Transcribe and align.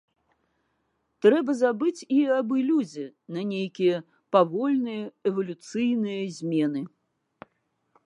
Трэба 1.25 1.51
забыць 1.59 2.05
і 2.15 2.17
аб 2.37 2.47
ілюзіі 2.63 3.09
на 3.37 3.41
нейкія 3.53 4.03
павольныя 4.37 5.03
эвалюцыйныя 5.33 6.23
змены. 6.41 6.81